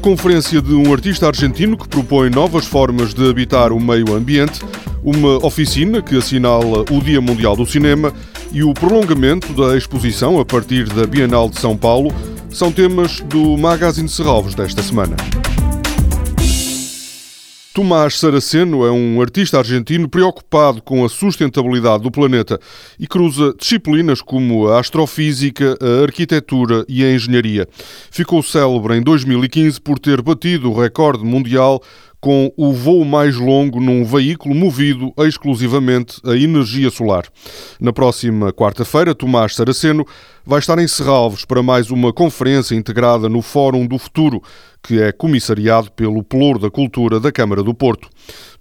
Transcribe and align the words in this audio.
conferência 0.00 0.62
de 0.62 0.74
um 0.74 0.92
artista 0.92 1.26
argentino 1.26 1.76
que 1.76 1.88
propõe 1.88 2.30
novas 2.30 2.64
formas 2.64 3.12
de 3.12 3.28
habitar 3.28 3.72
o 3.72 3.80
meio 3.80 4.14
ambiente, 4.14 4.60
uma 5.02 5.44
oficina 5.44 6.00
que 6.00 6.16
assinala 6.16 6.84
o 6.90 7.00
Dia 7.00 7.20
Mundial 7.20 7.56
do 7.56 7.66
Cinema 7.66 8.12
e 8.52 8.62
o 8.62 8.72
prolongamento 8.72 9.52
da 9.52 9.76
exposição 9.76 10.38
a 10.40 10.44
partir 10.44 10.84
da 10.88 11.06
Bienal 11.06 11.48
de 11.48 11.58
São 11.58 11.76
Paulo 11.76 12.12
são 12.50 12.70
temas 12.70 13.20
do 13.20 13.56
Magazine 13.56 14.08
Serralvos 14.08 14.54
desta 14.54 14.82
semana. 14.82 15.16
Tomás 17.74 18.18
Saraceno 18.18 18.84
é 18.84 18.92
um 18.92 19.18
artista 19.22 19.56
argentino 19.56 20.06
preocupado 20.06 20.82
com 20.82 21.06
a 21.06 21.08
sustentabilidade 21.08 22.02
do 22.02 22.10
planeta 22.10 22.60
e 23.00 23.06
cruza 23.06 23.54
disciplinas 23.58 24.20
como 24.20 24.68
a 24.68 24.78
astrofísica, 24.78 25.78
a 25.80 26.02
arquitetura 26.02 26.84
e 26.86 27.02
a 27.02 27.10
engenharia. 27.10 27.66
Ficou 28.10 28.42
célebre 28.42 28.98
em 28.98 29.02
2015 29.02 29.80
por 29.80 29.98
ter 29.98 30.20
batido 30.20 30.70
o 30.70 30.78
recorde 30.78 31.24
mundial 31.24 31.82
com 32.22 32.52
o 32.56 32.72
voo 32.72 33.04
mais 33.04 33.34
longo 33.36 33.80
num 33.80 34.04
veículo 34.04 34.54
movido 34.54 35.12
exclusivamente 35.18 36.20
a 36.24 36.36
energia 36.36 36.88
solar. 36.88 37.24
Na 37.80 37.92
próxima 37.92 38.52
quarta-feira, 38.52 39.12
Tomás 39.12 39.56
Saraceno 39.56 40.06
vai 40.46 40.60
estar 40.60 40.78
em 40.78 40.86
Serralves 40.86 41.44
para 41.44 41.64
mais 41.64 41.90
uma 41.90 42.12
conferência 42.12 42.76
integrada 42.76 43.28
no 43.28 43.42
Fórum 43.42 43.88
do 43.88 43.98
Futuro, 43.98 44.40
que 44.80 45.02
é 45.02 45.10
comissariado 45.10 45.90
pelo 45.90 46.22
Pelour 46.22 46.60
da 46.60 46.70
Cultura 46.70 47.18
da 47.18 47.32
Câmara 47.32 47.60
do 47.60 47.74
Porto. 47.74 48.08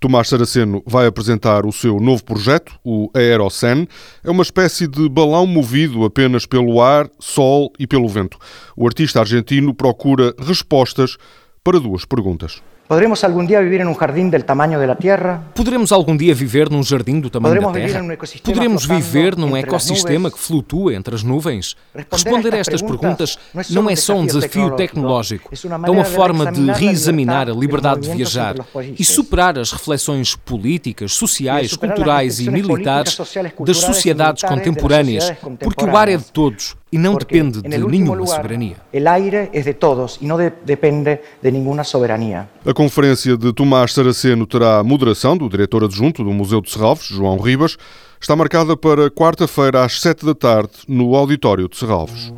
Tomás 0.00 0.28
Saraceno 0.28 0.82
vai 0.86 1.06
apresentar 1.06 1.66
o 1.66 1.72
seu 1.72 2.00
novo 2.00 2.24
projeto, 2.24 2.72
o 2.82 3.10
Aerocen. 3.14 3.86
É 4.24 4.30
uma 4.30 4.42
espécie 4.42 4.88
de 4.88 5.06
balão 5.06 5.46
movido 5.46 6.02
apenas 6.06 6.46
pelo 6.46 6.80
ar, 6.80 7.10
sol 7.18 7.70
e 7.78 7.86
pelo 7.86 8.08
vento. 8.08 8.38
O 8.74 8.86
artista 8.86 9.20
argentino 9.20 9.74
procura 9.74 10.34
respostas 10.38 11.18
para 11.62 11.78
duas 11.78 12.06
perguntas. 12.06 12.62
¿Podremos 12.90 13.22
algún 13.22 13.46
día 13.46 13.60
vivir 13.60 13.82
en 13.82 13.86
un 13.86 13.94
jardín 13.94 14.32
del 14.32 14.44
tamaño 14.44 14.80
de 14.80 14.84
la 14.88 14.96
Tierra? 14.96 15.40
Poderemos 15.54 15.92
algum 15.92 16.16
dia 16.16 16.34
viver 16.34 16.72
num 16.72 16.82
jardim 16.82 17.20
do 17.20 17.30
tamanho 17.30 17.62
da 17.62 17.70
Terra? 17.70 18.02
Poderemos 18.42 18.84
viver 18.84 19.38
num 19.38 19.56
ecossistema 19.56 20.28
que 20.28 20.36
flutua 20.36 20.92
entre 20.92 21.14
as 21.14 21.22
nuvens? 21.22 21.76
Responder 22.10 22.52
a 22.52 22.58
estas 22.58 22.82
perguntas 22.82 23.38
não 23.70 23.88
é 23.88 23.94
só 23.94 24.16
um 24.16 24.26
desafio 24.26 24.74
tecnológico, 24.74 25.52
é 25.86 25.88
uma 25.88 26.04
forma 26.04 26.50
de 26.50 26.66
reexaminar 26.72 27.48
a 27.48 27.52
liberdade 27.52 28.00
de 28.00 28.10
viajar 28.10 28.56
e 28.98 29.04
superar 29.04 29.56
as 29.56 29.70
reflexões 29.70 30.34
políticas, 30.34 31.12
sociais, 31.12 31.76
culturais 31.76 32.40
e 32.40 32.50
militares 32.50 33.16
das 33.64 33.76
sociedades 33.76 34.42
contemporâneas, 34.42 35.32
porque 35.60 35.84
o 35.84 35.96
ar 35.96 36.08
é 36.08 36.16
de 36.16 36.32
todos 36.32 36.74
e 36.92 36.98
não 36.98 37.14
depende 37.14 37.62
de 37.62 37.68
nenhuma 37.68 38.26
soberania. 38.26 38.76
O 38.92 39.08
aire 39.08 39.48
é 39.52 39.60
de 39.60 39.74
todos 39.74 40.18
e 40.20 40.26
não 40.26 40.36
depende 40.64 41.20
de 41.42 41.50
nenhuma 41.50 41.84
soberania. 41.84 42.48
A 42.66 42.72
conferência 42.72 43.36
de 43.36 43.52
Tomás 43.52 43.92
Saraceno 43.92 44.46
terá 44.46 44.78
a 44.78 44.84
moderação 44.84 45.36
do 45.36 45.48
diretor 45.48 45.84
adjunto 45.84 46.24
do 46.24 46.32
Museu 46.32 46.60
de 46.60 46.70
Serralves, 46.70 47.06
João 47.06 47.38
Ribas. 47.38 47.76
Está 48.20 48.36
marcada 48.36 48.76
para 48.76 49.10
quarta-feira 49.10 49.84
às 49.84 50.00
sete 50.00 50.26
da 50.26 50.34
tarde 50.34 50.70
no 50.86 51.14
auditório 51.14 51.68
de 51.68 51.76
Serralves. 51.76 52.32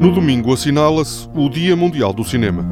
No 0.00 0.12
domingo 0.12 0.52
assinala-se 0.52 1.28
o 1.34 1.48
Dia 1.48 1.74
Mundial 1.76 2.12
do 2.12 2.24
Cinema. 2.24 2.64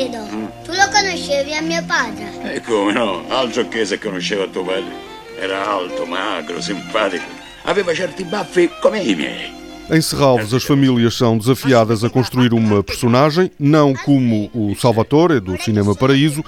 Alfredo, 0.00 0.48
tu 0.64 0.72
lo 0.72 0.88
conoscevi 0.90 1.54
a 1.54 1.60
mio 1.60 1.82
padre? 1.84 2.54
E 2.54 2.62
come 2.62 2.92
no, 2.92 3.22
altro 3.28 3.68
che 3.68 3.84
se 3.84 3.98
conosceva 3.98 4.46
tuo 4.46 4.64
padre. 4.64 5.08
Era 5.38 5.66
alto, 5.66 6.06
magro, 6.06 6.60
simpatico. 6.62 7.24
Aveva 7.64 7.92
certi 7.94 8.24
baffi 8.24 8.70
come 8.80 9.02
i 9.02 9.14
miei. 9.14 9.52
Em 9.90 10.00
Serralves, 10.00 10.54
as 10.54 10.64
famílias 10.64 11.14
são 11.14 11.36
desafiadas 11.36 12.02
a 12.02 12.08
construir 12.08 12.54
uma 12.54 12.82
personagem, 12.82 13.50
não 13.58 13.92
como 13.92 14.48
o 14.54 14.74
Salvatore 14.74 15.40
do 15.40 15.60
Cinema 15.60 15.94
Paraíso, 15.94 16.42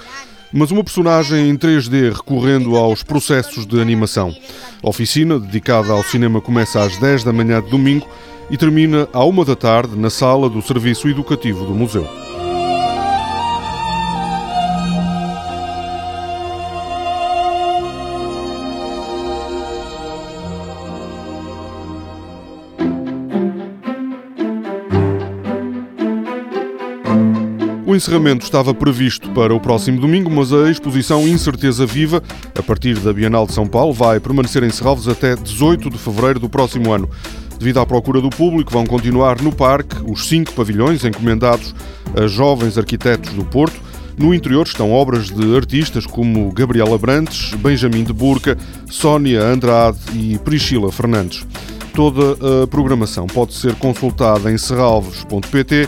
mas 0.51 0.71
uma 0.71 0.83
personagem 0.83 1.49
em 1.49 1.57
3D 1.57 2.11
recorrendo 2.13 2.75
aos 2.75 3.03
processos 3.03 3.67
de 3.67 3.79
animação. 3.79 4.33
A 4.81 4.89
oficina, 4.89 5.39
dedicada 5.39 5.91
ao 5.91 6.03
cinema, 6.03 6.41
começa 6.41 6.81
às 6.81 6.97
10 6.97 7.23
da 7.25 7.33
manhã 7.33 7.61
de 7.61 7.69
domingo 7.69 8.07
e 8.49 8.57
termina 8.57 9.07
à 9.13 9.23
1 9.23 9.43
da 9.43 9.55
tarde 9.55 9.95
na 9.95 10.09
sala 10.09 10.49
do 10.49 10.61
Serviço 10.61 11.07
Educativo 11.07 11.65
do 11.65 11.75
Museu. 11.75 12.22
O 27.93 27.95
encerramento 27.95 28.43
estava 28.43 28.73
previsto 28.73 29.29
para 29.33 29.53
o 29.53 29.59
próximo 29.59 30.01
domingo, 30.01 30.27
mas 30.27 30.51
a 30.51 30.67
exposição 30.67 31.27
Incerteza 31.27 31.85
Viva, 31.85 32.23
a 32.57 32.63
partir 32.63 32.97
da 32.97 33.13
Bienal 33.13 33.45
de 33.45 33.53
São 33.53 33.67
Paulo, 33.67 33.93
vai 33.93 34.19
permanecer 34.19 34.63
em 34.63 34.71
Serralves 34.71 35.07
até 35.07 35.35
18 35.35 35.91
de 35.91 35.99
fevereiro 35.99 36.39
do 36.39 36.49
próximo 36.49 36.91
ano. 36.91 37.07
Devido 37.59 37.79
à 37.79 37.85
procura 37.85 38.19
do 38.19 38.31
público, 38.31 38.71
vão 38.71 38.83
continuar 38.83 39.39
no 39.43 39.51
parque 39.51 39.95
os 40.11 40.27
cinco 40.27 40.53
pavilhões 40.53 41.05
encomendados 41.05 41.75
a 42.19 42.25
jovens 42.25 42.79
arquitetos 42.79 43.31
do 43.33 43.45
Porto. 43.45 43.79
No 44.17 44.33
interior 44.33 44.65
estão 44.65 44.91
obras 44.91 45.29
de 45.29 45.55
artistas 45.55 46.07
como 46.07 46.51
Gabriela 46.51 46.97
Brantes, 46.97 47.53
Benjamin 47.53 48.05
de 48.05 48.11
Burca, 48.11 48.57
Sónia 48.89 49.43
Andrade 49.43 49.99
e 50.15 50.39
Priscila 50.39 50.91
Fernandes. 50.91 51.45
Toda 51.93 52.63
a 52.63 52.65
programação 52.65 53.27
pode 53.27 53.53
ser 53.53 53.75
consultada 53.75 54.51
em 54.51 54.57
serralves.pt 54.57 55.87